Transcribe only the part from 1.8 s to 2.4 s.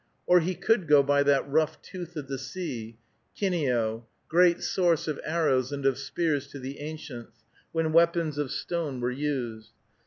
tooth of the